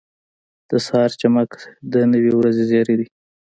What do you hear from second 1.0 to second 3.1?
چمک د نوې ورځې زېری دی.